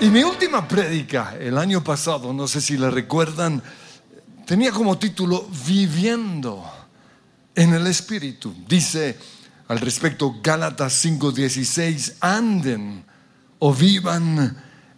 [0.00, 3.62] Y mi última prédica el año pasado, no sé si la recuerdan,
[4.46, 6.64] tenía como título Viviendo
[7.54, 8.54] en el Espíritu.
[8.66, 9.18] Dice
[9.68, 13.04] al respecto Gálatas 5:16, anden
[13.58, 14.56] o vivan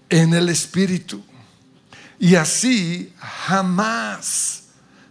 [0.08, 1.20] en el Espíritu.
[2.20, 4.66] Y así jamás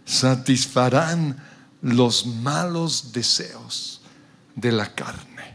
[0.06, 1.36] satisfarán
[1.82, 4.00] los malos deseos
[4.54, 5.54] de la carne.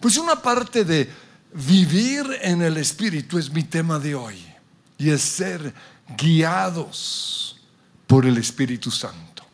[0.00, 1.08] Pues una parte de
[1.54, 4.44] Vivir en el Espíritu es mi tema de hoy
[4.98, 5.72] y es ser
[6.18, 7.60] guiados
[8.08, 9.44] por el Espíritu Santo.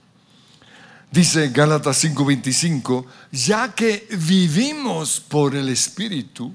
[1.10, 6.54] Dice Gálatas 5:25, ya que vivimos por el Espíritu,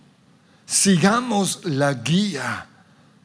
[0.66, 2.66] sigamos la guía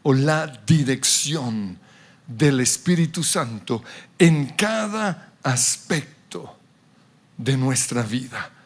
[0.03, 1.79] o la dirección
[2.27, 3.83] del Espíritu Santo
[4.19, 6.59] en cada aspecto
[7.39, 8.60] de nuestra vida.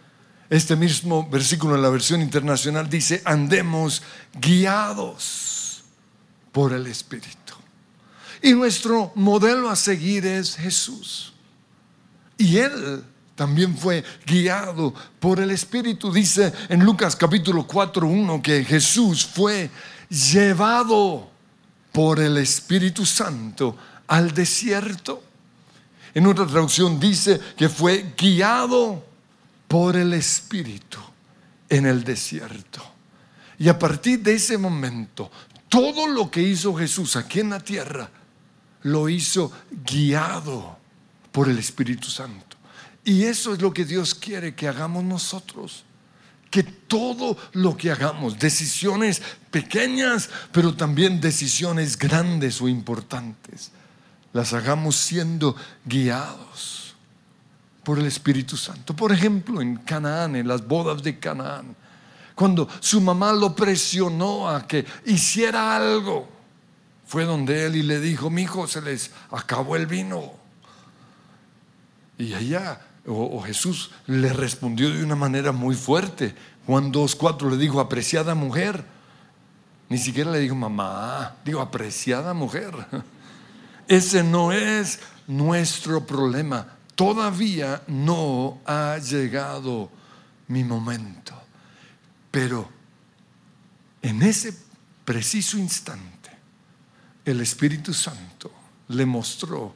[0.54, 4.02] Este mismo versículo en la versión internacional dice, andemos
[4.40, 5.82] guiados
[6.52, 7.54] por el Espíritu.
[8.40, 11.32] Y nuestro modelo a seguir es Jesús.
[12.38, 13.02] Y Él
[13.34, 16.12] también fue guiado por el Espíritu.
[16.12, 19.68] Dice en Lucas capítulo 4, 1 que Jesús fue
[20.08, 21.32] llevado
[21.90, 23.76] por el Espíritu Santo
[24.06, 25.20] al desierto.
[26.14, 29.13] En otra traducción dice que fue guiado
[29.68, 30.98] por el Espíritu
[31.68, 32.82] en el desierto.
[33.58, 35.30] Y a partir de ese momento,
[35.68, 38.08] todo lo que hizo Jesús aquí en la tierra,
[38.82, 39.50] lo hizo
[39.84, 40.78] guiado
[41.32, 42.56] por el Espíritu Santo.
[43.04, 45.84] Y eso es lo que Dios quiere que hagamos nosotros.
[46.50, 49.20] Que todo lo que hagamos, decisiones
[49.50, 53.72] pequeñas, pero también decisiones grandes o importantes,
[54.32, 56.83] las hagamos siendo guiados
[57.84, 58.96] por el Espíritu Santo.
[58.96, 61.76] Por ejemplo, en Canaán, en las bodas de Canaán,
[62.34, 66.28] cuando su mamá lo presionó a que hiciera algo,
[67.06, 70.32] fue donde él y le dijo, mi hijo, se les acabó el vino.
[72.18, 76.34] Y ella, o, Jesús, le respondió de una manera muy fuerte.
[76.66, 78.84] Juan 2.4 le dijo, apreciada mujer.
[79.88, 82.74] Ni siquiera le dijo mamá, digo, apreciada mujer.
[83.86, 89.90] Ese no es nuestro problema todavía no ha llegado
[90.48, 91.34] mi momento.
[92.30, 92.68] Pero
[94.02, 94.56] en ese
[95.04, 96.30] preciso instante,
[97.24, 98.52] el Espíritu Santo
[98.88, 99.74] le mostró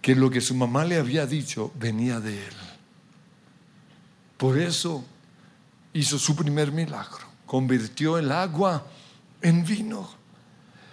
[0.00, 2.54] que lo que su mamá le había dicho venía de él.
[4.36, 5.04] Por eso
[5.94, 8.86] hizo su primer milagro, convirtió el agua
[9.40, 10.10] en vino.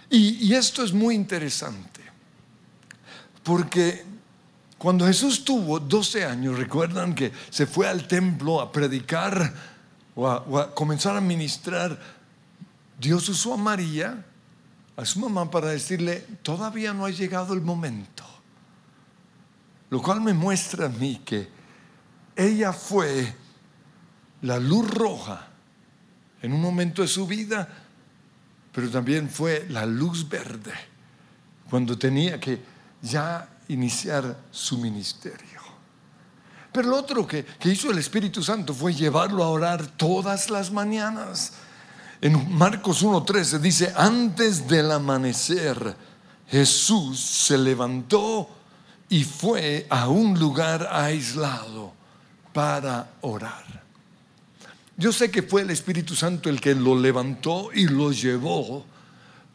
[0.08, 2.02] Y, esto es muy interesante,
[3.42, 4.04] porque
[4.82, 9.54] cuando Jesús tuvo 12 años, recuerdan que se fue al templo a predicar
[10.16, 11.96] o a, comenzar a ministrar,
[12.98, 14.26] Dios usó a María,
[14.96, 18.24] a su mamá, para decirle, todavía no ha llegado el momento.
[19.88, 21.48] Lo cual me muestra a mí que
[22.34, 23.32] ella fue
[24.40, 25.46] la luz roja
[26.42, 27.68] en un momento de su vida,
[28.72, 30.74] pero también fue la luz verde
[31.70, 32.60] cuando tenía que
[33.00, 35.60] ya iniciar su ministerio.
[36.72, 41.52] Pero lo otro que, hizo el Espíritu Santo fue llevarlo a orar todas las mañanas.
[42.20, 45.96] En Marcos 1.13 dice, antes del amanecer,
[46.48, 48.48] Jesús se levantó
[49.08, 51.92] y fue a un lugar aislado
[52.52, 53.82] para orar.
[54.96, 58.86] Yo sé que fue el Espíritu Santo el que lo levantó y lo llevó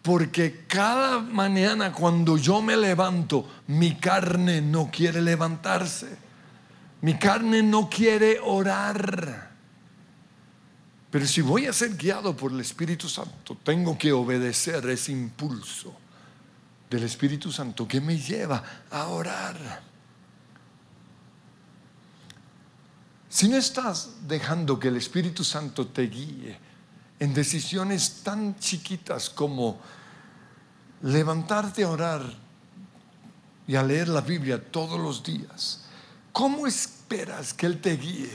[0.07, 6.07] porque cada mañana cuando yo me levanto, mi carne no quiere levantarse.
[7.01, 9.51] Mi carne no quiere orar.
[11.11, 15.93] Pero si voy a ser guiado por el Espíritu Santo, tengo que obedecer ese impulso
[16.89, 19.81] del Espíritu Santo que me lleva a orar.
[23.27, 26.57] Si no estás dejando que el Espíritu Santo te guíe
[27.19, 29.81] en decisiones tan chiquitas como
[31.01, 32.23] levantarte a orar
[33.67, 35.81] y a leer la Biblia todos los días,
[36.31, 38.31] ¿cómo esperas que Él te guíe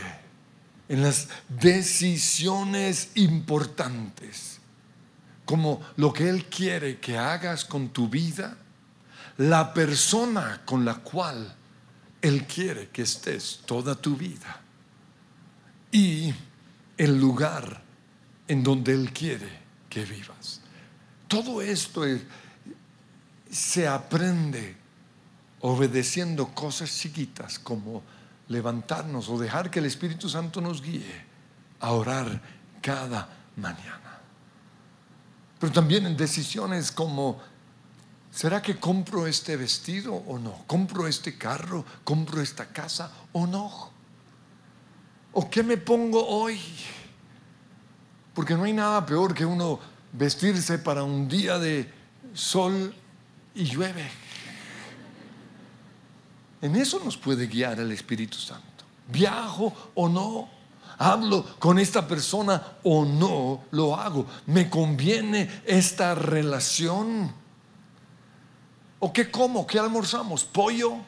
[0.88, 4.58] en las decisiones importantes?
[5.44, 8.56] Como lo que Él quiere que hagas con tu vida,
[9.38, 11.54] la persona con la cual
[12.20, 14.60] Él quiere que estés toda tu vida
[15.90, 16.32] y
[16.96, 17.82] el lugar
[18.46, 20.60] en donde Él quiere que vivas.
[21.26, 22.20] Todo esto es
[23.52, 24.74] se aprende
[25.60, 28.02] obedeciendo cosas chiquitas como
[28.48, 31.24] levantarnos o dejar que el Espíritu Santo nos guíe
[31.80, 32.40] a orar
[32.80, 34.20] cada mañana.
[35.60, 37.38] pero también en decisiones como,
[38.32, 40.64] ¿será que compro este vestido o no?
[40.66, 41.84] ¿Compro este carro?
[42.02, 43.92] ¿Compro esta casa o no?
[45.32, 46.58] ¿O qué me pongo hoy?
[48.34, 49.78] Porque no hay nada peor que uno
[50.12, 51.88] vestirse para un día de
[52.34, 52.92] sol
[53.54, 54.10] y llueve.
[56.60, 58.84] En eso nos puede guiar el Espíritu Santo.
[59.08, 60.48] ¿Viajo o no?
[60.98, 64.26] ¿Hablo con esta persona o no lo hago?
[64.46, 67.32] ¿Me conviene esta relación?
[69.00, 69.66] ¿O qué como?
[69.66, 70.44] ¿Qué almorzamos?
[70.44, 70.98] ¿Pollo?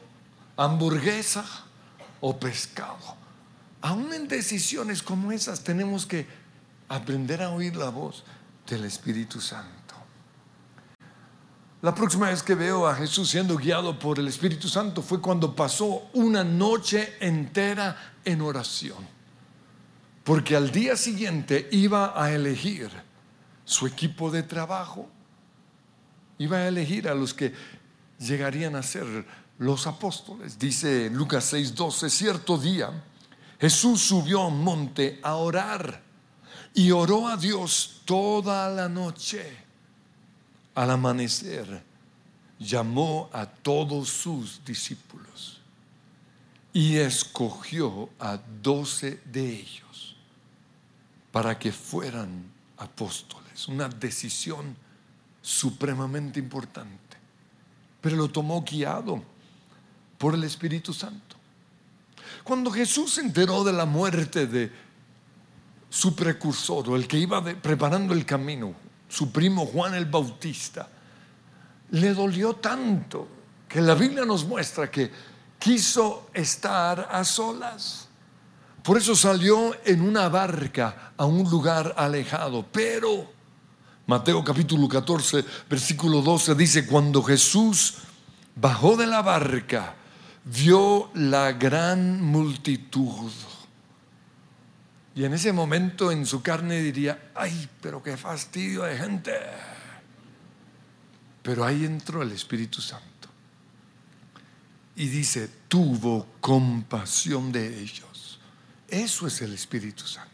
[0.57, 1.45] ¿Hamburguesa?
[2.19, 3.15] ¿O pescado?
[3.81, 6.27] Aún en decisiones como esas tenemos que
[6.89, 8.23] aprender a oír la voz
[8.67, 9.84] del Espíritu Santo.
[11.85, 15.55] La próxima vez que veo a Jesús siendo guiado por el Espíritu Santo fue cuando
[15.55, 19.07] pasó una noche entera en oración.
[20.23, 22.89] Porque al día siguiente iba a elegir
[23.65, 25.07] su equipo de trabajo,
[26.39, 27.53] iba a elegir a los que
[28.17, 29.05] llegarían a ser
[29.59, 30.57] los apóstoles.
[30.57, 32.89] Dice Lucas 6:12, cierto día
[33.59, 36.01] Jesús subió a un monte a orar
[36.73, 39.64] y oró a Dios toda la noche.
[40.75, 41.83] Al amanecer,
[42.59, 45.61] llamó a todos sus discípulos
[46.73, 50.15] y escogió a doce de ellos
[51.31, 53.67] para que fueran apóstoles.
[53.67, 54.75] Una decisión
[55.41, 57.17] supremamente importante,
[58.01, 59.23] pero lo tomó guiado
[60.17, 61.35] por el Espíritu Santo.
[62.43, 64.71] Cuando Jesús se enteró de la muerte de
[65.89, 68.75] su precursor, o el que iba preparando el camino,
[69.15, 70.89] su primo Juan el Bautista,
[71.91, 73.25] le dolió tanto
[73.65, 75.09] que la Biblia nos muestra que
[75.57, 78.09] quiso estar a solas.
[78.83, 82.65] Por eso salió en una barca a un lugar alejado.
[82.69, 83.31] Pero
[84.05, 87.99] Mateo capítulo 14, versículo 12 dice, cuando Jesús
[88.53, 89.95] bajó de la barca,
[90.43, 93.31] vio la gran multitud
[95.15, 99.31] y en ese momento en su carne diría, ay, pero qué fastidio de gente.
[101.41, 103.29] Pero ahí entró el Espíritu Santo.
[104.97, 108.41] Y dice, tuvo compasión de ellos.
[108.89, 110.31] Eso es el Espíritu Santo.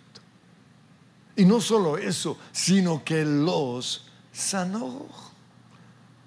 [1.36, 5.08] Y no solo eso, sino que los sanó.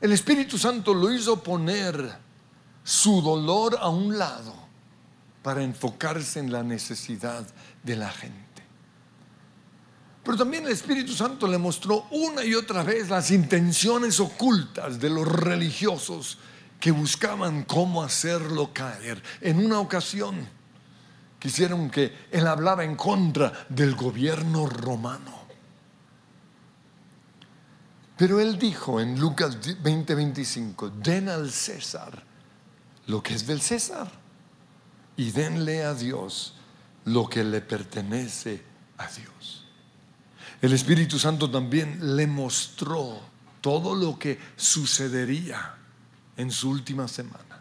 [0.00, 2.18] El Espíritu Santo lo hizo poner
[2.84, 4.54] su dolor a un lado
[5.42, 7.44] para enfocarse en la necesidad
[7.82, 8.43] de la gente.
[10.24, 15.10] Pero también el Espíritu Santo le mostró una y otra vez las intenciones ocultas de
[15.10, 16.38] los religiosos
[16.80, 19.22] que buscaban cómo hacerlo caer.
[19.42, 20.48] En una ocasión
[21.38, 25.44] quisieron que él hablara en contra del gobierno romano.
[28.16, 32.22] Pero él dijo en Lucas 20:25, den al César
[33.06, 34.10] lo que es del César
[35.16, 36.54] y denle a Dios
[37.04, 38.62] lo que le pertenece
[38.96, 39.63] a Dios.
[40.60, 43.20] El Espíritu Santo también le mostró
[43.60, 45.74] todo lo que sucedería
[46.36, 47.60] en su última semana.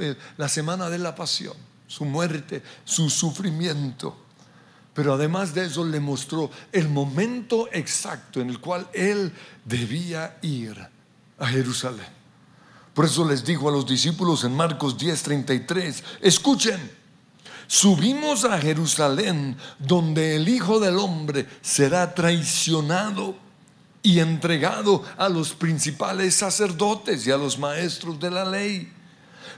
[0.00, 1.56] Eh, la semana de la pasión,
[1.86, 4.16] su muerte, su sufrimiento.
[4.94, 9.32] Pero además de eso le mostró el momento exacto en el cual él
[9.64, 10.76] debía ir
[11.38, 12.22] a Jerusalén.
[12.94, 17.01] Por eso les dijo a los discípulos en Marcos 10:33, escuchen
[17.72, 23.34] subimos a Jerusalén, donde el Hijo del Hombre será traicionado
[24.02, 28.92] y entregado a los principales sacerdotes y a los maestros de la ley.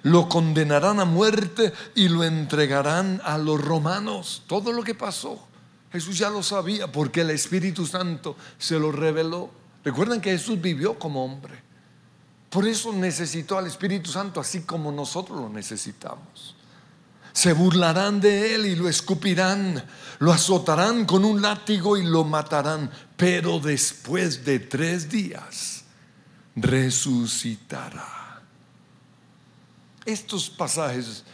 [0.05, 4.45] Lo condenarán a muerte y lo entregarán a los romanos.
[4.47, 5.45] Todo lo que pasó,
[5.91, 9.51] Jesús ya lo sabía porque el Espíritu Santo se lo reveló.
[9.83, 11.61] Recuerden que Jesús vivió como hombre.
[12.49, 16.55] Por eso necesitó al Espíritu Santo así como nosotros lo necesitamos
[17.35, 19.85] se burlarán de él y lo escupirán,
[20.21, 25.85] lo azotarán con un látigo y lo matarán, pero después de tres días
[26.55, 28.41] resucitará.
[30.07, 31.25] Estos pasajes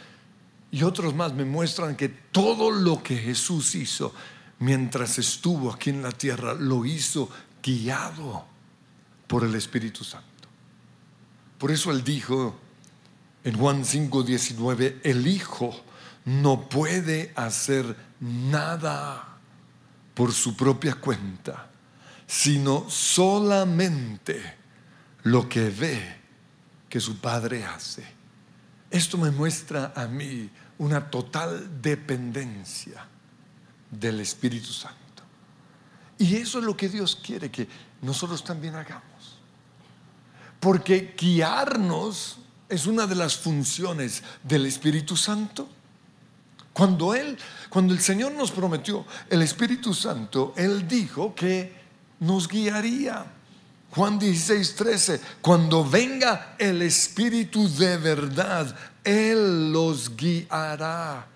[0.71, 4.11] y otros más me muestran que todo lo que Jesús hizo
[4.57, 7.29] mientras estuvo aquí en la tierra lo hizo
[7.61, 8.43] guiado
[9.27, 10.25] por el Espíritu Santo.
[11.59, 12.55] Por eso él dijo
[13.43, 15.90] en Juan 5:19, el Hijo
[16.25, 19.37] no puede hacer nada
[20.13, 21.69] por su propia cuenta,
[22.27, 24.57] sino solamente
[25.23, 26.21] lo que ve
[26.89, 28.05] que su padre hace.
[28.89, 33.07] Esto me muestra a mí una total dependencia
[33.89, 34.97] del Espíritu Santo.
[36.17, 37.67] Y eso es lo que Dios quiere que
[38.01, 39.39] nosotros también hagamos.
[40.59, 42.37] Porque guiarnos
[42.69, 45.67] es una de las funciones del Espíritu Santo.
[46.73, 47.37] Cuando Él,
[47.69, 51.73] cuando el Señor nos prometió el Espíritu Santo, Él dijo que
[52.19, 53.25] nos guiaría.
[53.91, 58.73] Juan 16, 13, cuando venga el Espíritu de verdad,
[59.03, 61.27] Él los guiará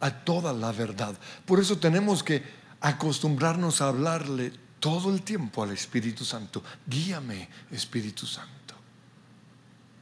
[0.00, 1.16] a toda la verdad.
[1.44, 2.42] Por eso tenemos que
[2.80, 6.62] acostumbrarnos a hablarle todo el tiempo al Espíritu Santo.
[6.86, 8.74] Guíame, Espíritu Santo.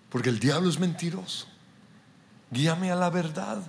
[0.08, 1.46] Porque el diablo es mentiroso.
[2.50, 3.62] Guíame a la verdad.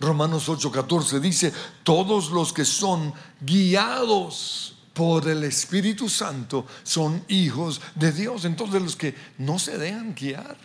[0.00, 1.52] Romanos 8:14 dice,
[1.84, 8.44] todos los que son guiados por el Espíritu Santo son hijos de Dios.
[8.46, 10.56] Entonces los que no se dejan guiar,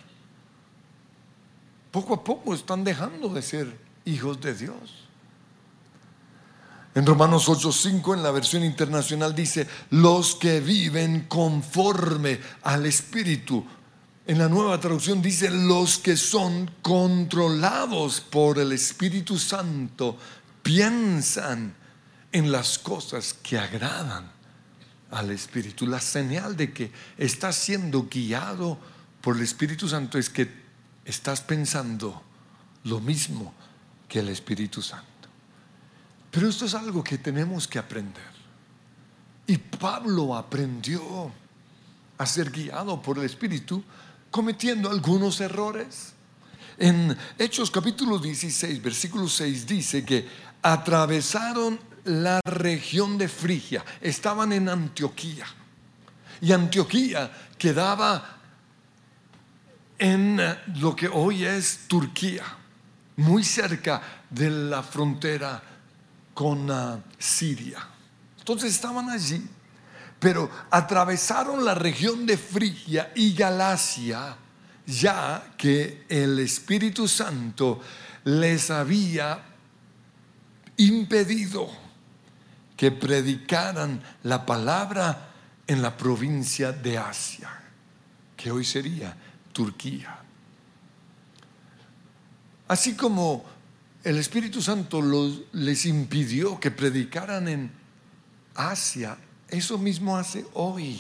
[1.92, 5.06] poco a poco están dejando de ser hijos de Dios.
[6.96, 13.66] En Romanos 8:5 en la versión internacional dice, los que viven conforme al Espíritu.
[14.28, 20.18] En la nueva traducción dice, los que son controlados por el Espíritu Santo
[20.64, 21.76] piensan
[22.32, 24.32] en las cosas que agradan
[25.12, 25.86] al Espíritu.
[25.86, 28.80] La señal de que estás siendo guiado
[29.22, 30.50] por el Espíritu Santo es que
[31.06, 32.24] estás pensando
[32.86, 33.54] lo mismo
[34.10, 35.06] que el Espíritu Santo.
[36.32, 38.34] Pero esto es algo que tenemos que aprender.
[39.46, 41.32] Y Pablo aprendió
[42.18, 43.84] a ser guiado por el Espíritu
[44.36, 46.12] cometiendo algunos errores.
[46.78, 50.28] En Hechos capítulo 16, versículo 6 dice que
[50.62, 55.46] atravesaron la región de Frigia, estaban en Antioquía.
[56.42, 58.42] Y Antioquía quedaba
[59.98, 60.42] en
[60.82, 62.44] lo que hoy es Turquía,
[63.16, 65.64] muy cerca de la frontera
[66.34, 67.88] con ah, Siria.
[68.40, 69.48] Entonces estaban allí,
[70.20, 74.36] pero atravesaron la región de Frigia y Galacia,
[74.86, 77.82] ya que el Espíritu Santo
[78.24, 79.44] les había
[80.78, 81.70] impedido
[82.76, 85.32] que predicaran la palabra
[85.68, 87.50] en la provincia de Asia,
[88.36, 89.16] que hoy sería
[89.54, 90.20] Turquía.
[92.68, 93.46] Así como
[94.04, 95.02] el Espíritu Santo
[95.54, 97.72] les impidió que predicaran en
[98.56, 99.18] Asia.
[99.56, 101.00] Eso mismo hace hoy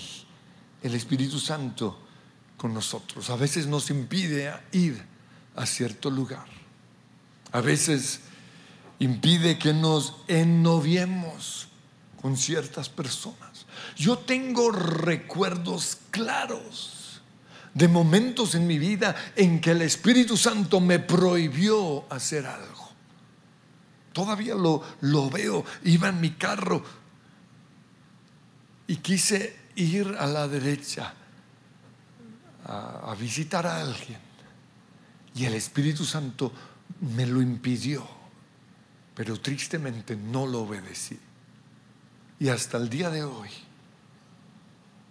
[0.81, 1.99] el Espíritu Santo
[2.55, 3.29] con nosotros.
[3.29, 5.03] A veces nos impide ir
[5.57, 6.45] a cierto lugar.
[7.51, 8.21] A veces
[8.99, 11.67] impide que nos ennoviemos
[12.21, 13.65] con ciertas personas.
[13.97, 17.21] Yo tengo recuerdos claros
[17.73, 22.89] de momentos en mi vida en que el Espíritu Santo me prohibió hacer algo.
[24.13, 25.65] Todavía lo, lo veo.
[25.83, 27.04] Iba en mi carro
[28.87, 31.13] y quise ir a la derecha
[32.65, 34.19] a, visitar a alguien.
[35.35, 36.51] Y el Espíritu Santo
[37.01, 38.07] me lo impidió.
[39.13, 41.17] Pero tristemente no lo obedecí.
[42.39, 43.49] Y hasta el día de hoy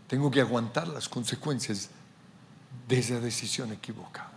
[0.09, 1.89] tengo que aguantar las consecuencias
[2.87, 4.31] de esa decisión equivocada.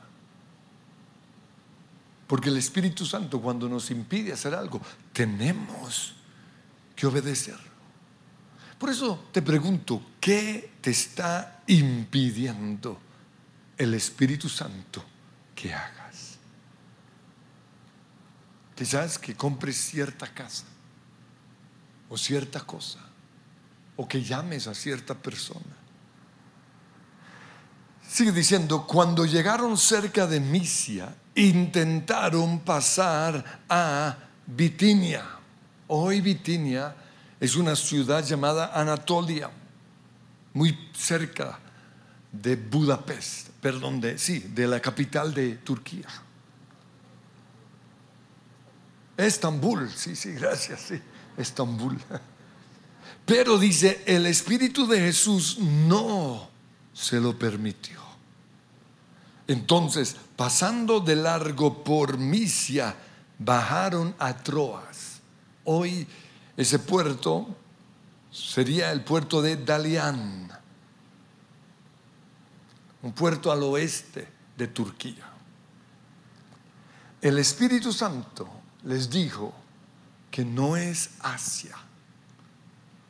[2.27, 4.81] Porque el Espíritu Santo cuando nos impide hacer algo,
[5.13, 6.15] tenemos
[6.95, 7.66] que obedecer.
[8.77, 12.99] Por eso te pregunto, ¿qué te está impidiendo
[13.77, 15.03] el Espíritu Santo
[15.55, 16.37] que hagas?
[18.75, 20.65] Quizás que compres cierta casa
[22.09, 22.99] o cierta cosa
[23.95, 25.75] o que llames a cierta persona.
[28.07, 34.15] Sigue diciendo, cuando llegaron cerca de Misia, intentaron pasar a
[34.45, 35.25] Bitinia.
[35.87, 36.95] Hoy Bitinia
[37.39, 39.51] es una ciudad llamada Anatolia,
[40.53, 41.59] muy cerca
[42.31, 46.07] de Budapest, perdón, de, sí, de la capital de Turquía.
[49.15, 51.01] Estambul, sí, sí, gracias, sí,
[51.37, 51.97] Estambul.
[53.25, 56.49] Pero dice, el Espíritu de Jesús no
[56.93, 58.01] se lo permitió.
[59.47, 62.95] Entonces, pasando de largo por Misia,
[63.39, 65.21] bajaron a Troas.
[65.63, 66.07] Hoy
[66.57, 67.55] ese puerto
[68.31, 70.49] sería el puerto de Dalian,
[73.03, 75.25] un puerto al oeste de Turquía.
[77.21, 78.49] El Espíritu Santo
[78.83, 79.53] les dijo
[80.31, 81.75] que no es Asia.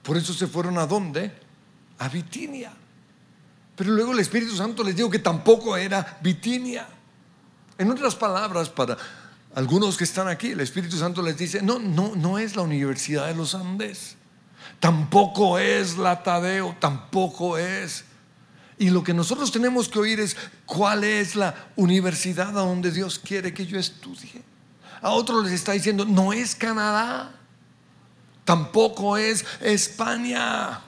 [0.04, 1.34] Por eso se fueron a dónde?
[2.00, 2.74] A Bitinia.
[3.76, 6.88] Pero luego el Espíritu Santo les dijo que tampoco era Bitinia.
[7.78, 8.98] En otras palabras, para
[9.58, 13.26] algunos que están aquí, el Espíritu Santo les dice, no, no, no es la Universidad
[13.26, 14.16] de los Andes.
[14.80, 18.06] tampoco es la Tadeo, tampoco es.
[18.78, 20.38] Y lo que nosotros tenemos que oír es
[20.68, 24.44] cuál es la universidad a donde Dios quiere que yo estudie.
[25.02, 27.32] A otros les está diciendo, no es Canadá,
[28.46, 30.82] tampoco es España.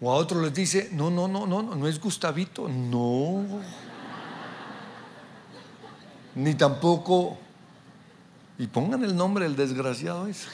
[0.00, 3.46] O a otros les dice, no, no, no, no, no es Gustavito, no.
[6.34, 7.38] Ni tampoco,
[8.58, 10.46] y pongan el nombre del desgraciado ese.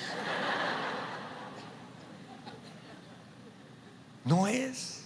[4.25, 5.03] No es.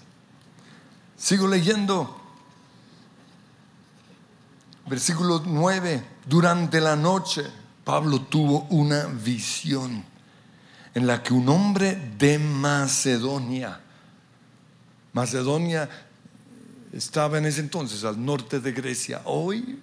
[1.17, 2.21] Sigo leyendo.
[4.87, 6.05] Versículo 9.
[6.27, 7.45] Durante la noche,
[7.85, 10.05] Pablo tuvo una visión
[10.95, 13.81] en la que un hombre de Macedonia,
[15.13, 15.89] Macedonia
[16.93, 19.81] estaba en ese entonces al norte de Grecia, hoy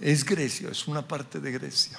[0.00, 1.98] es Grecia, es una parte de Grecia.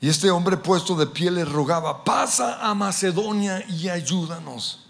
[0.00, 4.86] Y este hombre puesto de pie le rogaba, pasa a Macedonia y ayúdanos.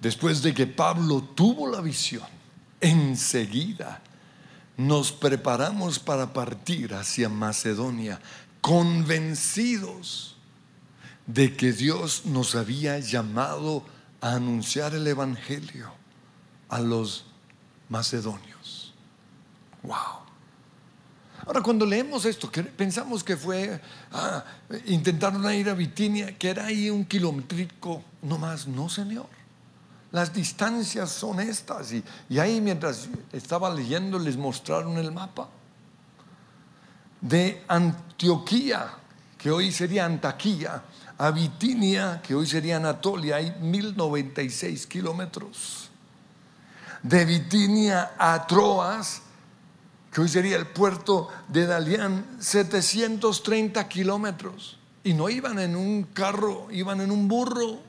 [0.00, 2.28] Después de que Pablo tuvo la visión,
[2.80, 4.00] enseguida
[4.76, 8.18] nos preparamos para partir hacia Macedonia,
[8.62, 10.36] convencidos
[11.26, 13.84] de que Dios nos había llamado
[14.20, 15.92] a anunciar el Evangelio
[16.68, 17.24] a los
[17.88, 18.49] macedonios.
[19.82, 20.30] Wow.
[21.46, 23.80] Ahora, cuando leemos esto, pensamos que fue,
[24.12, 24.44] ah,
[24.86, 29.26] intentaron ir a Bitinia, que era ahí un kilométrico, no más, no, Señor.
[30.12, 31.92] Las distancias son estas.
[31.92, 35.48] Y, y ahí mientras estaba leyendo les mostraron el mapa.
[37.20, 38.90] De Antioquía,
[39.38, 40.82] que hoy sería Antaquía,
[41.16, 45.90] a Bitinia, que hoy sería Anatolia, hay 1096 kilómetros.
[47.02, 49.22] De Bitinia a Troas,
[50.12, 54.78] que hoy sería el puerto de Dalián, 730 kilómetros.
[55.04, 57.80] Y no iban en un carro, iban en un burro.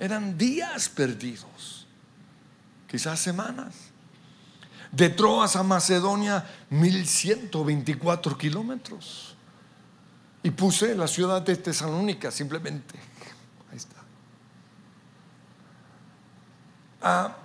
[0.00, 1.86] Eran días perdidos,
[2.88, 3.74] quizás semanas.
[4.90, 9.36] De Troas a Macedonia, 1124 kilómetros.
[10.42, 12.98] Y puse la ciudad de Tesalónica simplemente.
[13.70, 13.96] Ahí está.
[17.02, 17.36] Ah,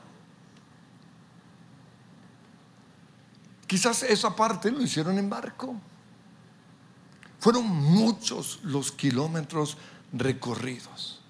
[3.69, 5.75] Quizás esa parte lo hicieron en barco.
[7.37, 9.77] Fueron muchos los kilómetros
[10.11, 11.21] recorridos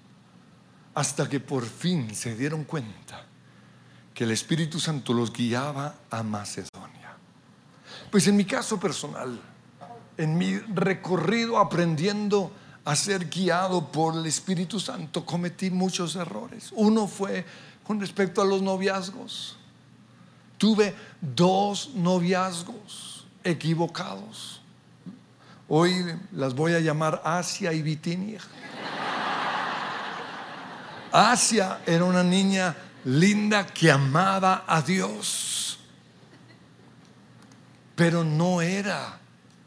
[0.94, 3.26] hasta que por fin se dieron cuenta
[4.14, 7.14] que el Espíritu Santo los guiaba a Macedonia.
[8.10, 9.38] Pues en mi caso personal,
[10.16, 12.52] en mi recorrido aprendiendo
[12.86, 16.70] a ser guiado por el Espíritu Santo, cometí muchos errores.
[16.72, 17.44] Uno fue
[17.84, 19.59] con respecto a los noviazgos.
[20.60, 24.60] Tuve dos noviazgos equivocados.
[25.68, 28.42] Hoy las voy a llamar Asia y Bitinia.
[31.10, 35.78] Asia era una niña linda que amaba a Dios,
[37.96, 39.18] pero no era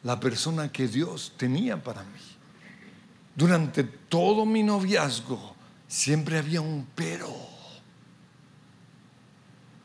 [0.04, 2.20] la persona que Dios tenía para mí.
[3.36, 5.56] Durante todo mi noviazgo
[5.88, 7.53] siempre había un pero.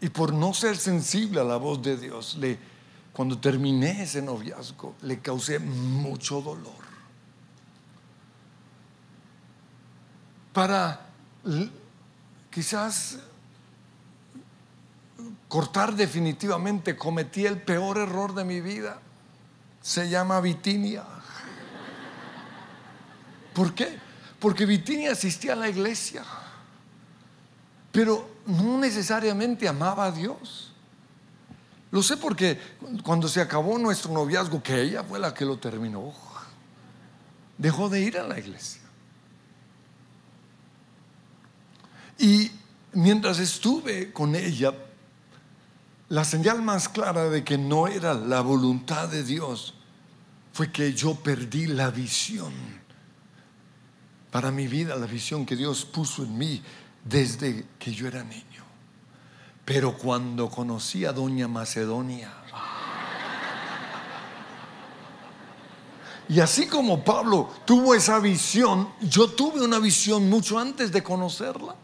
[0.00, 2.58] Y por no ser sensible a la voz de Dios, le,
[3.12, 6.88] cuando terminé ese noviazgo, le causé mucho dolor.
[10.52, 11.06] Para
[12.50, 13.18] quizás
[15.48, 19.00] cortar definitivamente, cometí el peor error de mi vida.
[19.80, 21.04] Se llama Vitinia.
[23.52, 23.98] ¿Por qué?
[24.38, 26.24] Porque Vitinia asistía a la iglesia
[27.92, 30.72] pero no necesariamente amaba a Dios.
[31.90, 32.58] Lo sé porque
[33.02, 36.12] cuando se acabó nuestro noviazgo, que ella fue la que lo terminó,
[37.56, 38.82] dejó de ir a la iglesia.
[42.18, 42.50] Y
[42.92, 44.74] mientras estuve con ella,
[46.08, 49.74] la señal más clara de que no era la voluntad de Dios
[50.52, 52.52] fue que yo perdí la visión
[54.30, 56.62] para mi vida, la visión que Dios puso en mí
[57.08, 58.64] desde que yo era niño.
[59.64, 62.32] Pero cuando conocí a Doña Macedonia,
[66.28, 71.74] y así como Pablo tuvo esa visión, yo tuve una visión mucho antes de conocerla.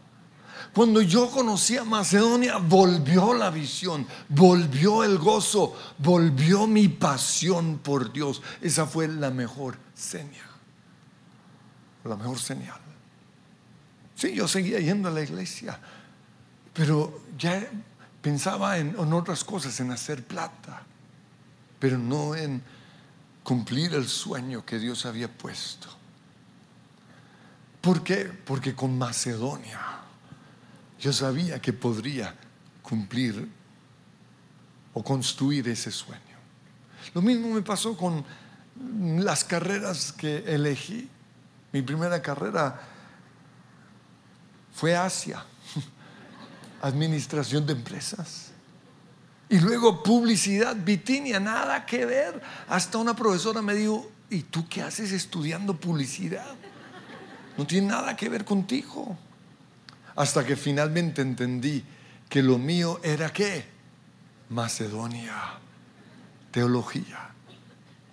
[0.73, 8.11] Cuando yo conocí a Macedonia, volvió la visión, volvió el gozo, volvió mi pasión por
[8.11, 8.41] Dios.
[8.61, 10.49] Esa fue la mejor señal.
[12.03, 12.84] La mejor señal.
[14.15, 15.77] Sí, yo seguía yendo a la iglesia,
[16.73, 17.67] pero ya
[18.21, 20.83] pensaba en, otras cosas, en hacer plata,
[21.77, 22.61] pero no en
[23.43, 25.87] cumplir el sueño que Dios había puesto.
[27.81, 28.25] ¿Por qué?
[28.25, 29.79] Porque con Macedonia
[30.99, 32.33] yo sabía que podría
[32.81, 33.47] cumplir
[34.93, 36.21] o construir ese sueño.
[37.13, 38.25] Lo mismo me pasó con
[39.23, 41.09] las carreras que elegí.
[41.73, 42.94] Mi primera carrera
[44.75, 45.43] fue Asia,
[46.81, 48.51] administración de empresas.
[49.47, 52.41] Y luego publicidad, Bitinia, nada que ver.
[52.67, 56.55] Hasta una profesora me dijo, ¿y tú qué haces estudiando publicidad?
[57.57, 59.17] No tiene nada que ver contigo.
[60.15, 61.83] Hasta que finalmente entendí
[62.27, 63.65] que lo mío era qué?
[64.49, 65.35] Macedonia,
[66.51, 67.29] teología,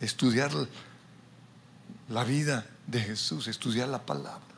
[0.00, 0.52] estudiar
[2.08, 4.51] la vida de Jesús, estudiar la palabra.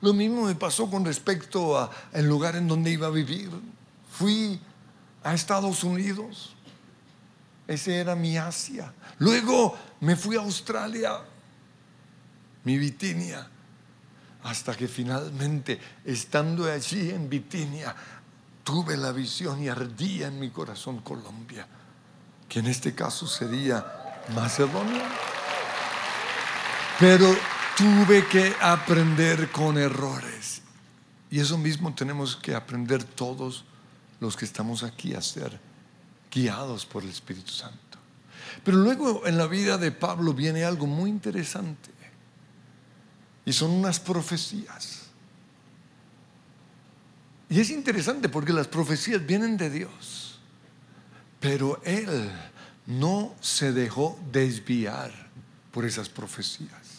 [0.00, 3.50] Lo mismo me pasó con respecto al lugar en donde iba a vivir.
[4.10, 4.60] Fui
[5.22, 6.54] a Estados Unidos.
[7.66, 8.92] Ese era mi Asia.
[9.18, 11.20] Luego me fui a Australia,
[12.64, 13.46] mi Bitinia,
[14.42, 17.94] hasta que finalmente, estando allí en Bitinia,
[18.64, 21.66] tuve la visión y ardía en mi corazón Colombia,
[22.48, 23.84] que en este caso sería
[24.34, 25.04] Macedonia.
[26.98, 27.36] Pero
[27.80, 30.60] tuve que aprender con errores.
[31.30, 33.64] Y eso mismo tenemos que aprender todos
[34.20, 35.58] los que estamos aquí a ser
[36.30, 37.98] guiados por el Espíritu Santo.
[38.62, 41.90] Pero luego en la vida de Pablo viene algo muy interesante.
[43.46, 45.06] Y son unas profecías.
[47.48, 50.38] Y es interesante porque las profecías vienen de Dios.
[51.40, 52.30] Pero él
[52.86, 55.30] no se dejó desviar
[55.72, 56.89] por esas profecías.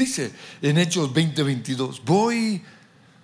[0.00, 0.32] Dice
[0.62, 2.62] en Hechos 20:22, voy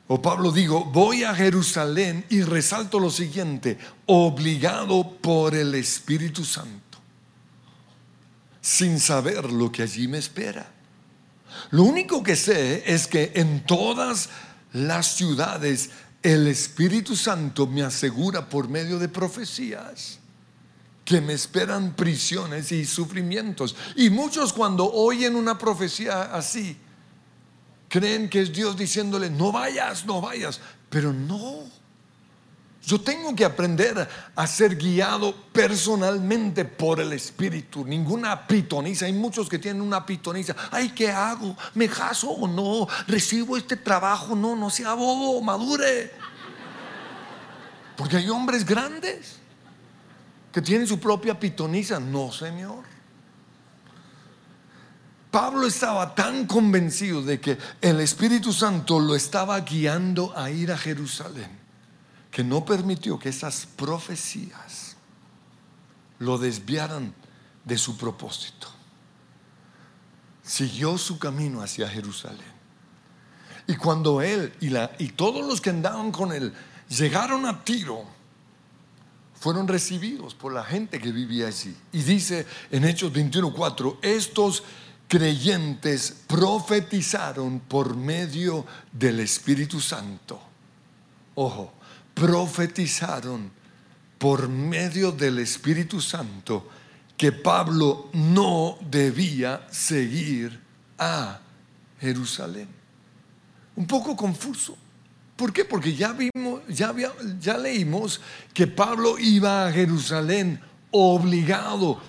[0.09, 6.99] o Pablo digo, voy a Jerusalén y resalto lo siguiente, obligado por el Espíritu Santo,
[8.61, 10.71] sin saber lo que allí me espera.
[11.71, 14.29] Lo único que sé es que en todas
[14.75, 15.89] las ciudades
[16.23, 20.19] el Espíritu Santo me asegura por medio de profecías
[21.07, 23.77] que me esperan prisiones y sufrimientos.
[23.95, 26.77] Y muchos cuando oyen una profecía así,
[27.89, 31.61] creen que es Dios diciéndole, no vayas, no vayas, pero no.
[32.83, 37.85] Yo tengo que aprender a ser guiado personalmente por el Espíritu.
[37.85, 39.07] Ninguna pitoniza.
[39.07, 40.57] Hay muchos que tienen una pitoniza.
[40.73, 41.57] Ay, ¿qué hago?
[41.75, 42.89] ¿Me caso o no?
[43.07, 44.35] ¿Recibo este trabajo?
[44.35, 46.13] No, no sea bobo, madure.
[47.97, 49.46] Porque hay hombres grandes
[50.57, 52.01] que tienen su propia pitoniza.
[52.01, 52.83] No, Señor.
[55.31, 60.79] Pablo estaba tan convencido de que el Espíritu Santo lo estaba guiando a ir a
[60.79, 61.51] Jerusalén,
[62.31, 64.97] que no permitió que esas profecías
[66.21, 67.13] lo desviaran
[67.67, 68.69] de su propósito.
[70.43, 72.57] Siguió su camino hacia Jerusalén.
[73.67, 76.55] Y cuando él y, la, y todos los que andaban con él
[76.89, 78.16] llegaron a Tiro,
[79.39, 81.75] fueron recibidos por la gente que vivía allí.
[81.93, 84.63] Y dice en Hechos 21:4, estos
[85.09, 90.41] creyentes profetizaron por medio del Espíritu Santo.
[91.35, 91.73] Ojo,
[92.15, 93.51] profetizaron
[94.19, 96.69] por medio del Espíritu Santo
[97.17, 100.61] que Pablo no debía seguir
[100.99, 101.41] a
[102.01, 102.69] Jerusalén.
[103.77, 104.77] Un poco confuso.
[105.37, 105.65] ¿Por qué?
[105.65, 106.95] Porque ya vimos, ya,
[107.39, 108.21] ya leímos
[108.55, 112.01] que Pablo iba a Jerusalén obligado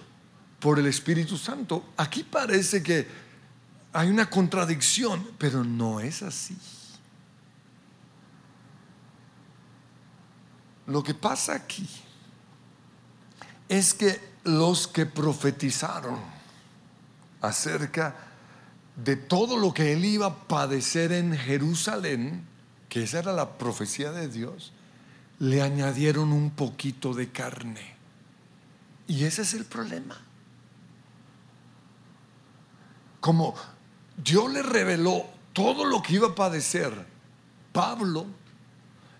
[0.59, 1.91] por el Espíritu Santo.
[1.97, 3.07] Aquí parece que
[3.91, 6.57] hay una contradicción, pero no es así.
[10.85, 11.87] Lo que pasa aquí
[13.67, 16.17] es que los que profetizaron
[17.41, 18.15] acerca
[18.95, 22.47] de todo lo que él iba a padecer en Jerusalén,
[22.89, 24.71] que esa era la profecía de Dios,
[25.39, 27.95] le añadieron un poquito de carne.
[29.07, 30.17] Y ese es el problema
[33.27, 33.55] como
[34.15, 36.93] Dios le reveló todo lo que iba a padecer
[37.73, 38.25] Pablo,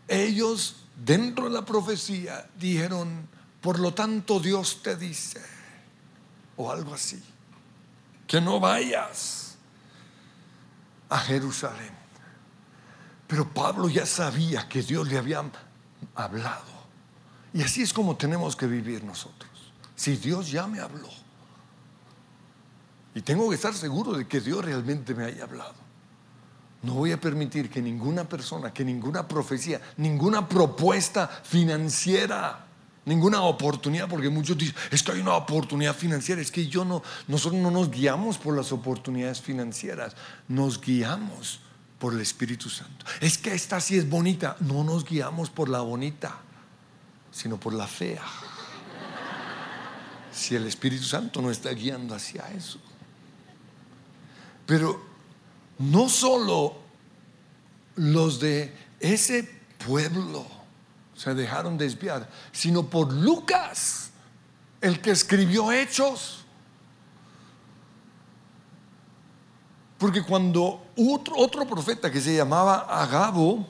[0.08, 3.27] ellos dentro de la profecía dijeron,
[3.60, 5.41] por lo tanto Dios te dice,
[6.56, 7.21] o algo así,
[8.25, 9.58] que no vayas
[11.10, 11.91] a Jerusalén.
[13.28, 15.44] Pero Pablo ya sabía que Dios le había
[16.16, 16.78] hablado.
[17.54, 19.52] Y así es como tenemos que vivir nosotros.
[19.96, 21.10] Si Dios ya me habló,
[23.18, 25.74] y tengo que estar seguro de que Dios realmente me haya hablado.
[26.84, 32.68] No voy a permitir que ninguna persona, que ninguna profecía, ninguna propuesta financiera,
[33.06, 37.02] ninguna oportunidad, porque muchos dicen, es que hay una oportunidad financiera, es que yo no,
[37.28, 40.16] nosotros no nos guiamos por las oportunidades financieras,
[40.48, 41.60] nos guiamos
[41.99, 43.05] por el Espíritu Santo.
[43.21, 44.55] Es que esta sí es bonita.
[44.60, 46.38] No nos guiamos por la bonita,
[47.31, 48.23] sino por la fea.
[50.31, 52.79] Si el Espíritu Santo no está guiando hacia eso.
[54.65, 55.03] Pero
[55.79, 56.77] no solo
[57.95, 59.43] los de ese
[59.86, 60.45] pueblo
[61.15, 64.12] se dejaron desviar, sino por Lucas,
[64.81, 66.37] el que escribió Hechos.
[69.97, 73.65] Porque cuando otro, profeta que se llamaba Agabo,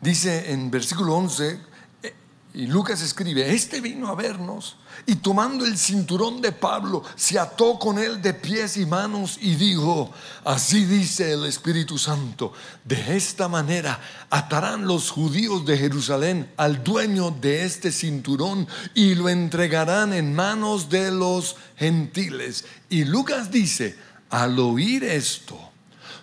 [0.00, 1.60] dice en versículo 11,
[2.02, 2.14] eh,
[2.54, 7.78] y Lucas escribe, este vino a vernos y tomando el cinturón de Pablo, se ató
[7.78, 10.12] con él de pies y manos y dijo,
[10.44, 12.52] así dice el Espíritu Santo,
[12.84, 13.98] de esta manera
[14.30, 20.88] atarán los judíos de Jerusalén al dueño de este cinturón y lo entregarán en manos
[20.88, 22.64] de los gentiles.
[22.88, 23.96] Y Lucas dice,
[24.30, 25.58] al oír esto,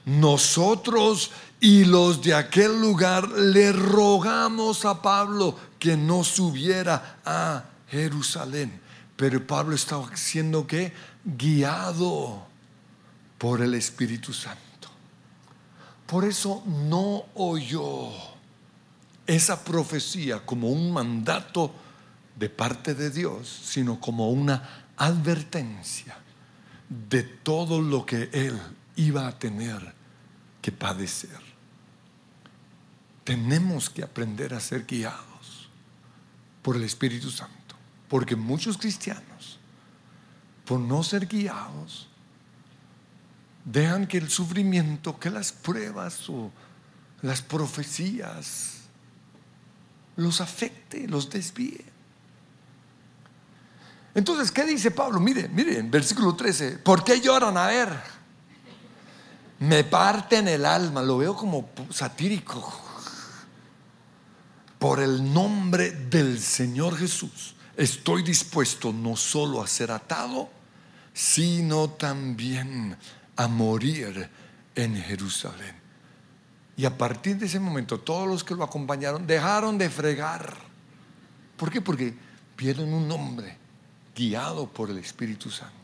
[0.06, 8.82] nosotros y los de aquel lugar le rogamos a Pablo que no subiera a Jerusalén.
[9.16, 10.94] Pero Pablo estaba siendo que
[11.26, 12.46] guiado
[13.38, 14.62] por el Espíritu Santo.
[16.06, 18.12] Por eso no oyó
[19.26, 21.74] esa profecía como un mandato
[22.36, 26.18] de parte de Dios, sino como una advertencia
[26.90, 28.60] de todo lo que él
[28.96, 29.94] iba a tener
[30.62, 31.40] que padecer.
[33.24, 35.70] Tenemos que aprender a ser guiados
[36.62, 37.76] por el Espíritu Santo,
[38.08, 39.60] porque muchos cristianos,
[40.66, 42.08] por no ser guiados,
[43.66, 46.52] dejan que el sufrimiento, que las pruebas o
[47.22, 48.78] las profecías
[50.16, 51.86] los afecte, los desvíe.
[54.18, 55.20] Entonces, ¿qué dice Pablo?
[55.20, 57.56] Mire, mire, en versículo 13, ¿por qué lloran?
[57.56, 57.90] A ver,
[59.60, 62.82] me parten el alma, lo veo como satírico.
[64.80, 70.50] Por el nombre del Señor Jesús, estoy dispuesto no solo a ser atado,
[71.14, 72.98] sino también
[73.36, 74.28] a morir
[74.74, 75.76] en Jerusalén.
[76.76, 80.56] Y a partir de ese momento, todos los que lo acompañaron dejaron de fregar.
[81.56, 81.82] ¿Por qué?
[81.82, 82.18] Porque
[82.58, 83.67] vieron un nombre
[84.18, 85.76] guiado por el Espíritu Santo.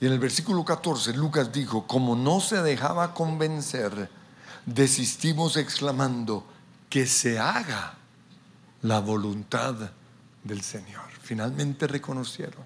[0.00, 4.10] Y en el versículo 14 Lucas dijo, como no se dejaba convencer,
[4.66, 6.44] desistimos exclamando,
[6.90, 7.94] que se haga
[8.82, 9.74] la voluntad
[10.42, 11.04] del Señor.
[11.22, 12.64] Finalmente reconocieron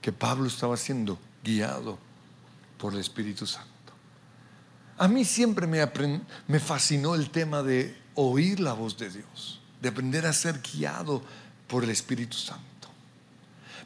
[0.00, 1.98] que Pablo estaba siendo guiado
[2.78, 3.70] por el Espíritu Santo.
[4.98, 5.80] A mí siempre me,
[6.46, 11.22] me fascinó el tema de oír la voz de Dios, de aprender a ser guiado
[11.66, 12.75] por el Espíritu Santo.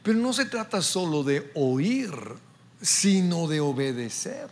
[0.03, 2.11] Pero no se trata solo de oír,
[2.81, 4.49] sino de obedecer.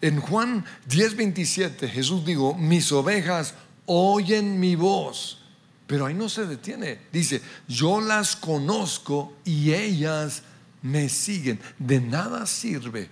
[0.00, 3.54] En Juan 10:27 Jesús dijo, mis ovejas
[3.86, 5.38] oyen mi voz.
[5.86, 6.98] Pero ahí no se detiene.
[7.12, 10.42] Dice, yo las conozco y ellas
[10.82, 11.60] me siguen.
[11.78, 13.08] De nada sirve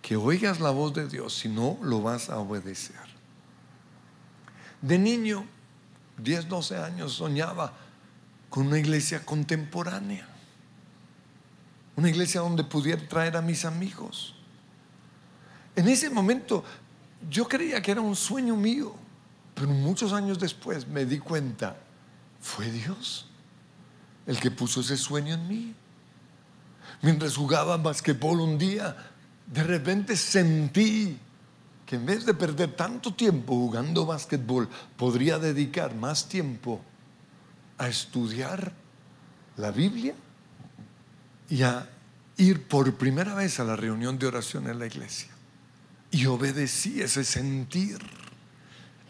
[0.00, 2.96] que oigas la voz de Dios si no lo vas a obedecer.
[4.80, 5.46] De niño,
[6.18, 7.72] 10, 12 años, soñaba
[8.48, 10.28] con una iglesia contemporánea.
[11.96, 14.34] Una iglesia donde pudiera traer a mis amigos.
[15.76, 16.64] En ese momento
[17.30, 18.94] yo creía que era un sueño mío,
[19.54, 21.76] pero muchos años después me di cuenta,
[22.40, 23.26] fue Dios
[24.26, 25.74] el que puso ese sueño en mí.
[27.02, 28.96] Mientras jugaba basquetbol un día,
[29.46, 31.18] de repente sentí
[31.84, 36.80] que en vez de perder tanto tiempo jugando basquetbol, podría dedicar más tiempo
[37.76, 38.72] a estudiar
[39.56, 40.14] la Biblia
[41.48, 41.88] y a
[42.36, 45.28] ir por primera vez a la reunión de oración en la iglesia.
[46.10, 47.98] Y obedecí ese sentir.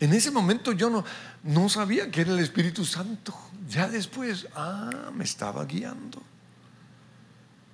[0.01, 1.05] En ese momento yo no,
[1.43, 3.35] no sabía que era el Espíritu Santo.
[3.69, 6.23] Ya después, ah, me estaba guiando.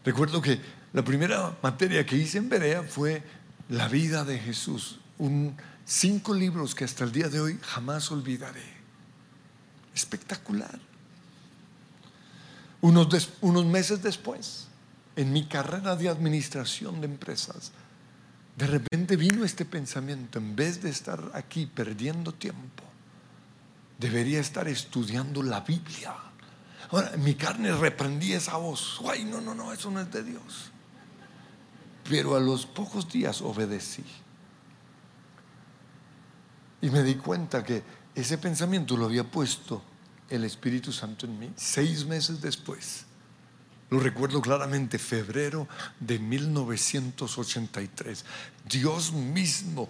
[0.04, 0.60] Recuerdo que
[0.92, 3.22] la primera materia que hice en Berea fue
[3.68, 4.98] la vida de Jesús.
[5.84, 8.62] Cinco libros que hasta el día de hoy jamás olvidaré.
[9.94, 10.78] Espectacular.
[12.82, 14.68] Unos, unos meses después,
[15.16, 17.72] en mi carrera de administración de empresas,
[18.56, 22.84] de repente vino este pensamiento, en vez de estar aquí perdiendo tiempo,
[23.98, 26.14] debería estar estudiando la Biblia.
[26.90, 30.70] Ahora, mi carne reprendía esa voz, ay, no, no, no, eso no es de Dios.
[32.08, 34.04] Pero a los pocos días obedecí.
[36.82, 37.82] Y me di cuenta que
[38.14, 39.82] ese pensamiento lo había puesto
[40.30, 41.52] el Espíritu Santo en mí.
[41.56, 43.04] Seis meses después,
[43.90, 48.24] lo recuerdo claramente, febrero de 1983,
[48.68, 49.88] Dios mismo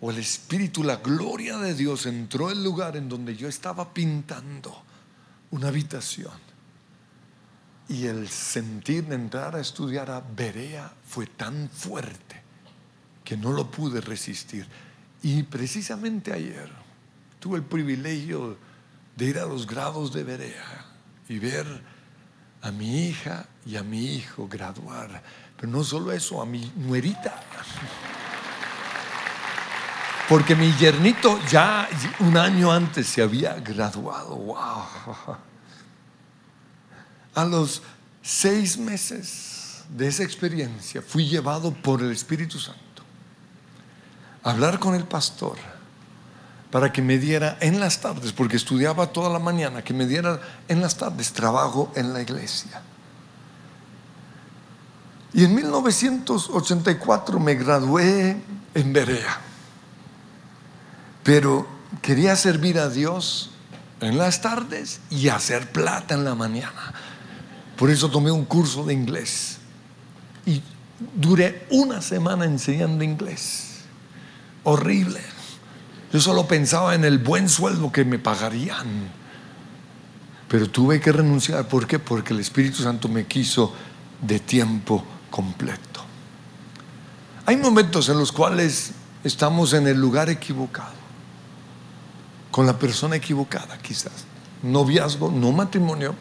[0.00, 4.82] o el Espíritu, la gloria de Dios entró al lugar en donde yo estaba pintando
[5.50, 6.48] una habitación.
[7.88, 12.42] Y el sentir de entrar a estudiar a Berea fue tan fuerte
[13.24, 14.66] que no lo pude resistir.
[15.22, 16.70] Y precisamente ayer
[17.40, 18.58] tuve el privilegio
[19.18, 20.86] de ir a los grados de Berea
[21.28, 21.66] y ver
[22.62, 25.20] a mi hija y a mi hijo graduar.
[25.56, 27.42] Pero no solo eso, a mi nuerita.
[30.28, 31.88] Porque mi yernito ya
[32.20, 34.36] un año antes se había graduado.
[34.36, 34.56] ¡Wow!
[37.34, 37.82] A los
[38.22, 43.02] seis meses de esa experiencia fui llevado por el Espíritu Santo
[44.44, 45.56] a hablar con el pastor
[46.70, 50.40] para que me diera en las tardes, porque estudiaba toda la mañana, que me diera
[50.68, 52.82] en las tardes trabajo en la iglesia.
[55.32, 58.36] Y en 1984 me gradué
[58.74, 59.40] en Berea.
[61.22, 61.66] Pero
[62.02, 63.50] quería servir a Dios
[64.00, 66.94] en las tardes y hacer plata en la mañana.
[67.76, 69.58] Por eso tomé un curso de inglés.
[70.46, 70.62] Y
[71.14, 73.80] duré una semana enseñando inglés.
[74.64, 75.20] Horrible.
[76.12, 79.10] Yo solo pensaba en el buen sueldo que me pagarían.
[80.48, 81.68] Pero tuve que renunciar.
[81.68, 81.98] ¿Por qué?
[81.98, 83.74] Porque el Espíritu Santo me quiso
[84.22, 86.04] de tiempo completo.
[87.44, 88.92] Hay momentos en los cuales
[89.24, 90.98] estamos en el lugar equivocado
[92.50, 94.24] con la persona equivocada, quizás.
[94.62, 96.14] Noviazgo, no matrimonio.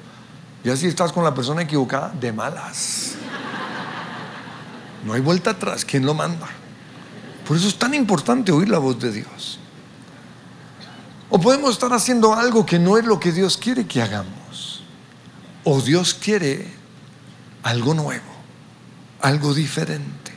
[0.64, 3.16] Ya si estás con la persona equivocada, de malas.
[5.06, 5.86] No hay vuelta atrás.
[5.86, 6.48] ¿Quién lo manda?
[7.48, 9.60] Por eso es tan importante oír la voz de Dios.
[11.30, 14.84] O podemos estar haciendo algo que no es lo que Dios quiere que hagamos.
[15.64, 16.72] O Dios quiere
[17.64, 18.24] algo nuevo,
[19.22, 20.32] algo diferente.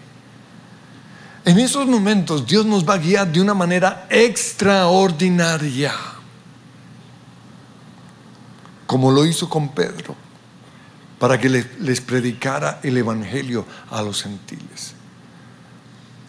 [1.45, 5.93] En esos momentos Dios nos va a guiar de una manera extraordinaria,
[8.87, 10.17] como lo hizo con Pedro,
[11.19, 14.95] para que les, predicara el Evangelio a los gentiles.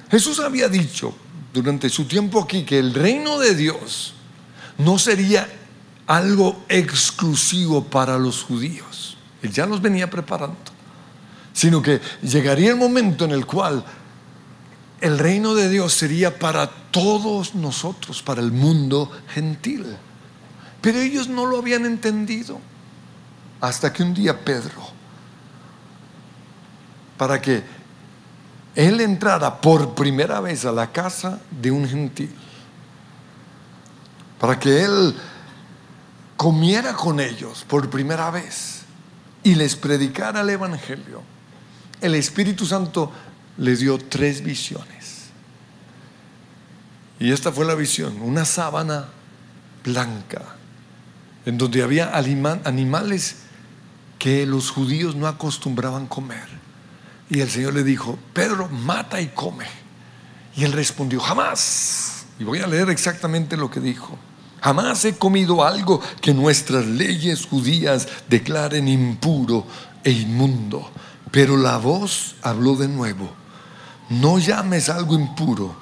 [0.10, 1.15] Jesús había dicho
[1.54, 4.13] durante su tiempo aquí que el reino de Dios
[4.84, 5.48] no sería
[6.08, 9.17] algo exclusivo para los judíos.
[9.41, 10.58] Él ya los venía preparando,
[11.54, 13.84] sino que llegaría el momento en el cual
[15.00, 19.86] el reino de Dios sería para todos nosotros, para el mundo gentil.
[20.82, 22.60] Pero ellos no lo habían entendido
[23.60, 24.82] hasta que un día Pedro,
[27.17, 27.63] para que
[28.76, 32.34] él entrara por primera vez a la casa de un gentil,
[34.41, 35.15] para que él
[36.36, 38.82] comiera con ellos por primera vez
[39.43, 41.21] y les predicara el Evangelio,
[42.01, 43.12] el Espíritu Santo
[43.58, 45.30] le dio tres visiones.
[47.19, 49.10] Y esta fue la visión, una sábana
[49.84, 50.41] blanca,
[51.45, 53.43] en donde había animales
[54.17, 56.47] que los judíos no acostumbraban comer.
[57.30, 59.67] Y el Señor le dijo, Pedro, mata y come.
[60.56, 62.25] Y él respondió, jamás.
[62.39, 64.17] Y voy a leer exactamente lo que dijo.
[64.62, 69.65] Jamás he comido algo que nuestras leyes judías declaren impuro
[70.04, 70.89] e inmundo.
[71.32, 73.41] Pero la voz habló de nuevo
[74.12, 75.74] no llames algo impuro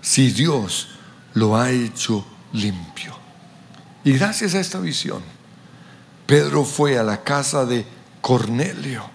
[0.00, 0.88] si Dios
[1.34, 3.16] lo ha hecho limpio.
[4.04, 5.22] Y gracias a esta visión,
[6.26, 7.86] Pedro fue a la casa de
[8.20, 9.08] Cornelio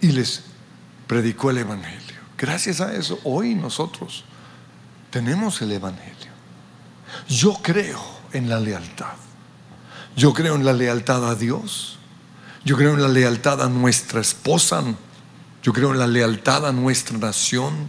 [0.00, 0.42] y les
[1.06, 2.18] predicó el Evangelio.
[2.36, 4.24] Gracias a eso, hoy nosotros
[5.10, 6.29] tenemos el Evangelio.
[7.28, 8.00] Yo creo
[8.32, 9.14] en la lealtad.
[10.16, 11.98] Yo creo en la lealtad a Dios.
[12.64, 14.82] Yo creo en la lealtad a nuestra esposa,
[15.62, 17.88] yo creo en la lealtad a nuestra nación,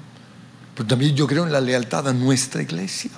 [0.76, 3.12] pero también yo creo en la lealtad a nuestra iglesia.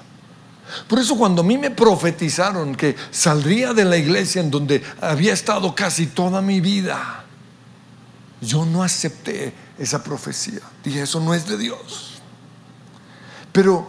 [0.88, 5.34] Por eso cuando a mí me profetizaron que saldría de la iglesia en donde había
[5.34, 7.24] estado casi toda mi vida,
[8.42, 10.62] yo no acepté esa profecía.
[10.84, 12.14] Dije, eso no es de Dios.
[13.52, 13.88] Pero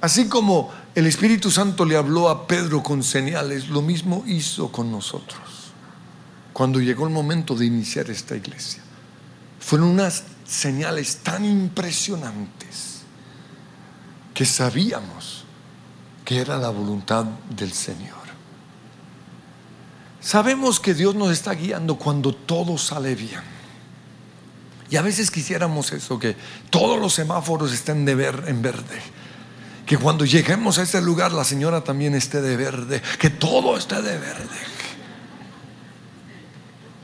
[0.00, 4.90] así como el Espíritu Santo le habló a Pedro con señales, lo mismo hizo con
[4.90, 5.38] nosotros
[6.56, 8.82] cuando llegó el momento de iniciar esta iglesia.
[9.60, 13.02] Fueron unas señales tan impresionantes
[14.32, 15.44] que sabíamos
[16.24, 18.24] que era la voluntad del Señor.
[20.22, 23.42] Sabemos que Dios nos está guiando cuando todo sale bien.
[24.88, 26.36] Y a veces quisiéramos eso, que
[26.70, 29.02] todos los semáforos estén de ver en verde.
[29.86, 33.00] Que cuando lleguemos a ese lugar la señora también esté de verde.
[33.18, 34.58] Que todo esté de verde.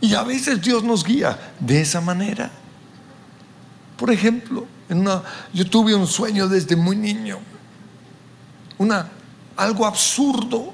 [0.01, 2.51] Y a veces Dios nos guía de esa manera.
[3.97, 4.67] Por ejemplo,
[5.55, 7.39] yo tuve un sueño desde muy niño
[8.79, 9.09] una,
[9.57, 10.73] algo absurdo,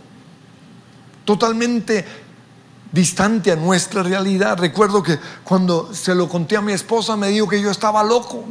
[1.25, 2.05] totalmente
[2.91, 4.59] distante a nuestra realidad.
[4.59, 8.47] Recuerdo que cuando se lo conté a mi esposa me dijo que yo estaba loco.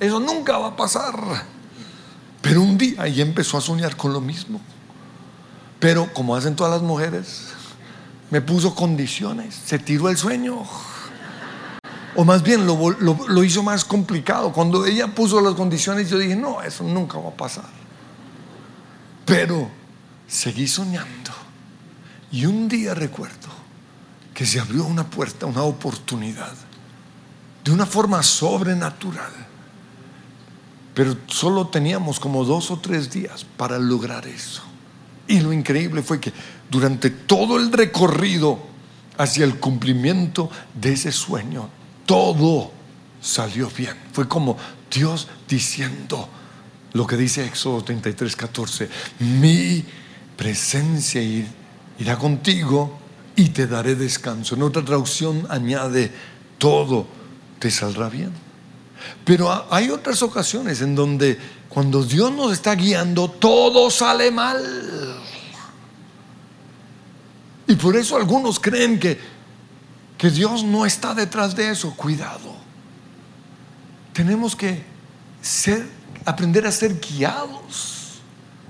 [0.00, 1.14] Eso nunca va a pasar.
[2.46, 4.60] Pero un día ella empezó a soñar con lo mismo.
[5.80, 7.48] Pero como hacen todas las mujeres,
[8.30, 10.62] me puso condiciones, se tiró el sueño.
[12.14, 14.52] O más bien lo, hizo más complicado.
[14.52, 17.68] Cuando ella puso las condiciones, yo dije, no, eso nunca va a pasar.
[19.24, 19.68] Pero
[20.28, 21.32] seguí soñando.
[22.30, 23.48] Y un día recuerdo
[24.32, 26.54] que se abrió una puerta, una oportunidad,
[27.64, 29.32] de una forma sobrenatural.
[30.96, 34.62] Pero solo teníamos como dos o tres días para lograr eso.
[35.28, 36.32] Y lo increíble fue que
[36.70, 38.58] durante todo el recorrido
[39.18, 41.68] hacia el cumplimiento de ese sueño,
[42.06, 42.72] todo
[43.20, 43.94] salió bien.
[44.14, 44.56] Fue como
[44.90, 46.30] Dios diciendo
[46.94, 48.88] lo que dice Éxodo 33, 14,
[49.18, 49.84] mi
[50.34, 51.20] presencia
[51.98, 52.98] irá contigo
[53.36, 54.54] y te daré descanso.
[54.54, 56.10] En otra traducción añade,
[56.56, 57.06] todo
[57.58, 58.45] te saldrá bien.
[59.24, 61.38] Pero hay otras ocasiones en donde
[61.68, 64.62] cuando Dios nos está guiando, todo sale mal.
[67.68, 69.36] Y por eso algunos creen que
[70.16, 71.94] que Dios no está detrás de eso.
[71.94, 72.54] Cuidado.
[74.12, 74.82] Tenemos que
[75.42, 75.86] ser,
[76.24, 78.20] aprender a ser guiados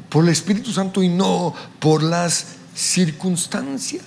[0.09, 4.05] por el Espíritu Santo y no por las circunstancias.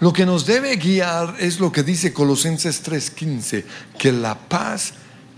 [0.00, 3.64] Lo que nos debe guiar es lo que dice Colosenses 3:15,
[3.98, 4.92] que la paz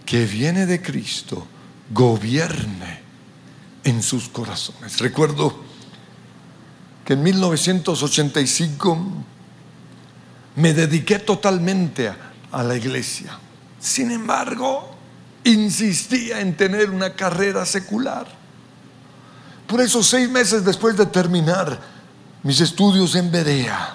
[0.04, 1.46] que viene de Cristo
[1.90, 3.00] gobierne
[3.84, 4.98] en sus corazones.
[4.98, 5.54] Recuerdo
[7.04, 8.98] que en 1985
[10.56, 12.12] me dediqué totalmente
[12.50, 13.38] a, la iglesia.
[13.78, 14.90] Sin embargo,
[15.44, 18.26] insistía en tener una carrera secular.
[19.66, 21.80] Por eso, seis meses después de terminar
[22.42, 23.94] mis estudios en Berea,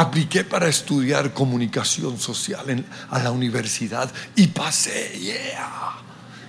[0.00, 5.98] apliqué para estudiar comunicación social a la universidad y pasé, yeah.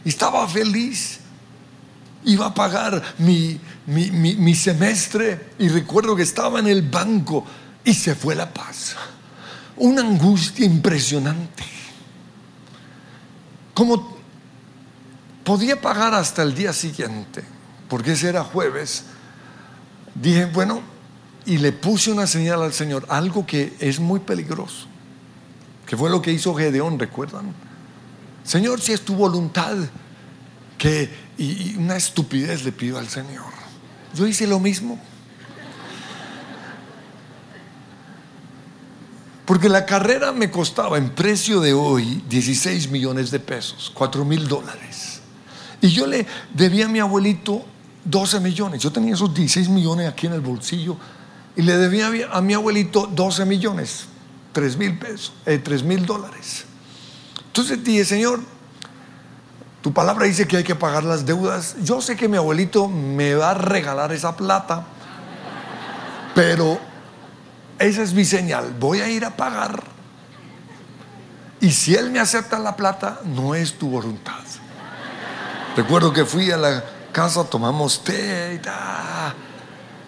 [0.05, 1.19] Estaba feliz.
[2.23, 7.45] Iba a pagar mi, mi semestre y recuerdo que estaba en el banco
[7.83, 8.95] y se fue la paz.
[9.77, 11.63] Una angustia impresionante.
[13.73, 14.17] Como
[15.43, 17.43] podía pagar hasta el día siguiente,
[17.89, 19.05] porque ese era jueves,
[20.13, 20.90] dije, bueno,
[21.45, 24.87] y le puse una señal al Señor, algo que es muy peligroso,
[25.85, 27.53] que fue lo que hizo Gedeón, ¿recuerdan?
[28.43, 29.75] Señor, si es tu voluntad,
[30.77, 33.51] que, y, y una estupidez le pido al Señor.
[34.15, 34.99] Yo hice lo mismo.
[39.45, 44.47] Porque la carrera me costaba en precio de hoy 16 millones de pesos, 4 mil
[44.47, 45.21] dólares.
[45.81, 47.65] Y yo le debía a mi abuelito
[48.05, 48.81] 12 millones.
[48.81, 50.97] Yo tenía esos 16 millones aquí en el bolsillo
[51.55, 54.05] y le debía a mi abuelito 12 millones,
[54.53, 56.65] 3 mil pesos, 3 eh, mil dólares.
[57.47, 58.39] Entonces dije, Señor,
[59.81, 61.75] tu palabra dice que hay que pagar las deudas.
[61.81, 64.85] Yo sé que mi abuelito me va a regalar esa plata,
[66.35, 66.79] pero
[67.79, 69.83] esa es mi señal, voy a ir a pagar.
[71.59, 74.39] Y si Él me acepta la plata, no es tu voluntad.
[75.75, 79.33] Recuerdo que fui a la casa, tomamos té y ta.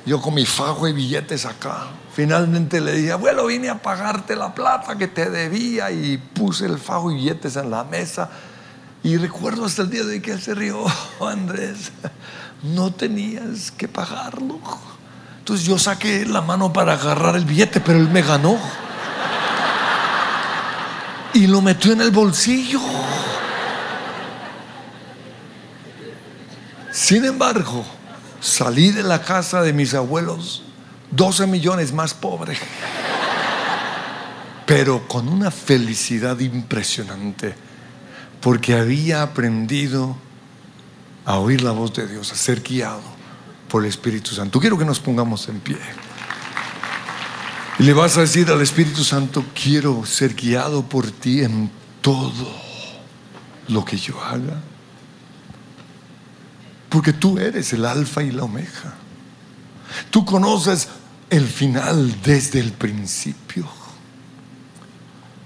[0.05, 1.87] Yo con mi fajo y billetes acá.
[2.13, 6.77] Finalmente le dije, abuelo, vine a pagarte la plata que te debía y puse el
[6.77, 8.29] fajo y billetes en la mesa.
[9.01, 10.83] Y recuerdo hasta el día de hoy que él se rió,
[11.19, 11.91] oh, Andrés,
[12.63, 14.59] no tenías que pagarlo.
[15.39, 18.57] Entonces yo saqué la mano para agarrar el billete, pero él me ganó.
[21.33, 22.79] Y lo metió en el bolsillo.
[26.91, 27.83] Sin embargo,
[28.43, 30.63] salí de la casa de mis abuelos
[31.11, 32.57] 12 millones más pobre,
[34.65, 37.55] pero con una felicidad impresionante,
[38.41, 40.17] porque había aprendido
[41.25, 43.01] a oír la voz de Dios, a ser guiado
[43.69, 44.59] por el Espíritu Santo.
[44.59, 45.77] Quiero que nos pongamos en pie.
[47.79, 51.71] Y le vas a decir al Espíritu Santo, quiero ser guiado por ti en
[52.01, 52.51] todo
[53.69, 54.61] lo que yo haga.
[56.93, 58.93] Porque tú eres el alfa y la omega.
[60.11, 60.89] Tú conoces
[61.27, 63.67] el final desde el principio.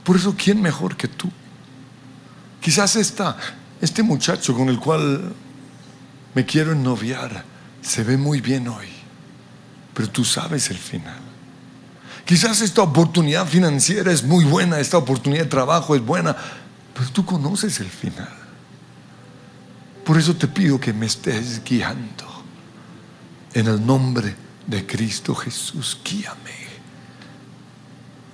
[0.04, 1.32] Por eso, ¿quién mejor que tú?
[2.60, 3.38] Quizás esta,
[3.80, 5.34] este muchacho con el cual
[6.36, 7.46] me quiero ennoviar
[7.82, 8.90] se ve muy bien hoy,
[9.94, 11.22] pero tú sabes el final.
[12.26, 16.36] Quizás esta oportunidad financiera es muy buena, esta oportunidad de trabajo es buena,
[16.94, 18.47] pero tú conoces el final.
[20.08, 22.24] Por eso te pido que me estés guiando.
[23.54, 24.34] En el nombre
[24.66, 26.56] de Cristo Jesús, guíame.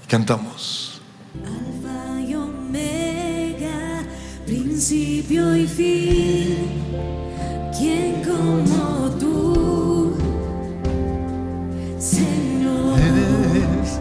[0.07, 1.01] Cantamos.
[1.43, 4.03] Alfa y Omega,
[4.45, 6.57] principio y fin.
[7.75, 10.15] ¿Quién como tú,
[11.97, 12.99] Señor?
[12.99, 13.99] Eres,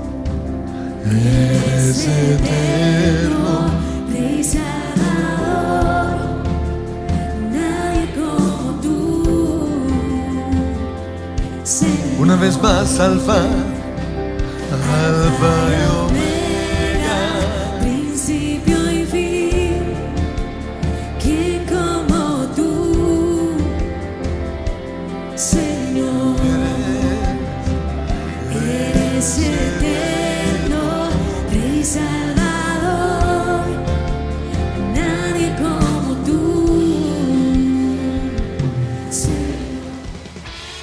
[1.11, 3.72] eres eterno.
[12.33, 12.39] Señor.
[12.39, 13.35] Una vez más, Alfa,
[14.73, 15.92] Alfa